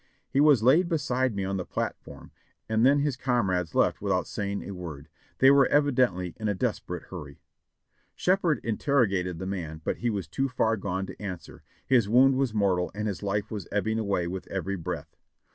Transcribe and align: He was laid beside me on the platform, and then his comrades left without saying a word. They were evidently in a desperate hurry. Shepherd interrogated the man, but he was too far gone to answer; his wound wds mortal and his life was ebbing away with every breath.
He 0.31 0.39
was 0.39 0.63
laid 0.63 0.89
beside 0.89 1.35
me 1.35 1.43
on 1.45 1.57
the 1.57 1.63
platform, 1.63 2.31
and 2.67 2.83
then 2.83 3.01
his 3.01 3.15
comrades 3.15 3.75
left 3.75 4.01
without 4.01 4.25
saying 4.27 4.63
a 4.67 4.73
word. 4.73 5.09
They 5.37 5.51
were 5.51 5.67
evidently 5.67 6.33
in 6.39 6.47
a 6.47 6.55
desperate 6.55 7.09
hurry. 7.11 7.39
Shepherd 8.15 8.59
interrogated 8.63 9.37
the 9.37 9.45
man, 9.45 9.79
but 9.83 9.97
he 9.97 10.09
was 10.09 10.27
too 10.27 10.49
far 10.49 10.75
gone 10.75 11.05
to 11.05 11.21
answer; 11.21 11.61
his 11.85 12.09
wound 12.09 12.33
wds 12.33 12.51
mortal 12.51 12.89
and 12.95 13.07
his 13.07 13.21
life 13.21 13.51
was 13.51 13.67
ebbing 13.71 13.99
away 13.99 14.25
with 14.25 14.47
every 14.47 14.75
breath. 14.75 15.15